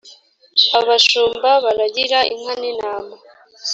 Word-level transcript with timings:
abashumba 0.79 1.49
baragira 1.63 2.19
inka 2.33 2.53
nintama. 2.61 3.15